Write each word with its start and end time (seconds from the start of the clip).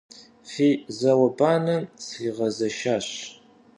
Фи 0.49 0.69
зауэ-банэм 0.97 1.83
сригъэзэшащ. 2.05 3.07